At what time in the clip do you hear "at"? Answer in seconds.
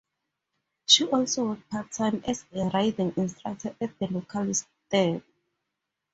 3.79-3.91